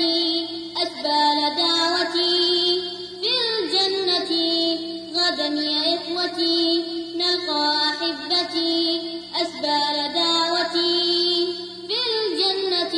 جنتي 0.00 0.46
أجبال 0.76 1.56
دعوتي 1.56 2.82
في 3.20 3.32
الجنة. 3.50 4.30
غدا 5.14 5.46
يا 5.46 5.94
إخوتي 5.94 6.84
نلقى 7.16 7.76
أحبتي. 7.90 9.00
أسبال 9.42 9.96
دعوتي 10.14 11.54
في 11.88 11.98
الجنة. 12.16 12.94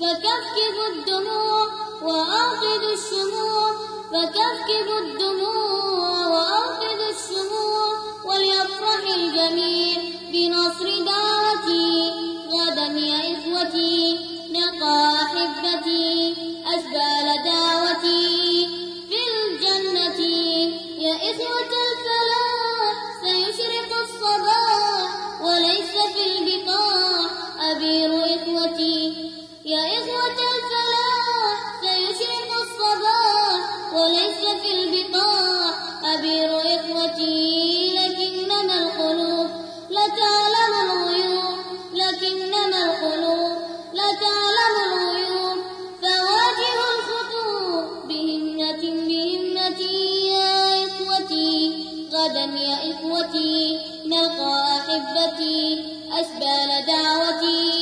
فكفكف 0.00 0.76
الدموع 0.92 1.66
وأوقد 2.02 2.82
الشموع. 2.82 3.70
فكفكف 4.12 4.88
الدموع 5.02 5.95
غدا 52.26 52.44
يا 52.44 52.74
إخوتي 52.90 53.78
نلقى 54.06 54.78
أحبتي 54.78 55.84
أسبال 56.20 56.70
دعوتي. 56.86 57.75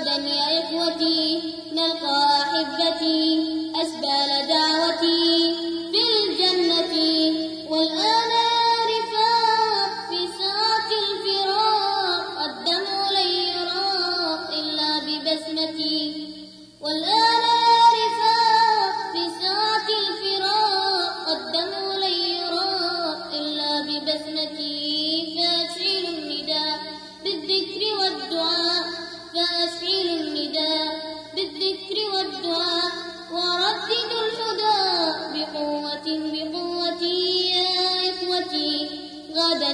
غدا 0.00 0.16
يا 0.28 0.60
إخوتي 0.60 1.42
نلقى 1.72 2.26
أحبتي 2.42 3.20
أسبال 3.82 4.48
دعوتي. 4.48 5.29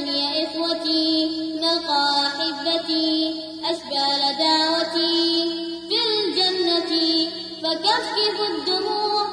يا 0.05 0.45
إخوتي 0.45 1.27
نلقى 1.57 2.27
أحبتي 2.27 3.35
أشبال 3.65 4.21
دعوتي 4.39 5.51
في 5.89 5.99
الجنة 6.11 6.93
فكفف 7.63 8.39
الدموع 8.51 9.26